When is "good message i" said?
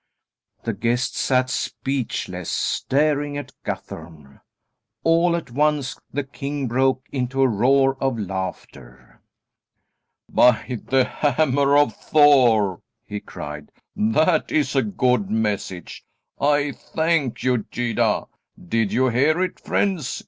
14.81-16.71